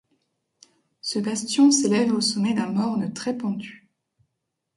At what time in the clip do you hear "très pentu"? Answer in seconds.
3.13-3.87